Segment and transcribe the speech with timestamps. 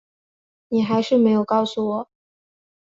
[0.69, 2.09] 你还是没有告诉我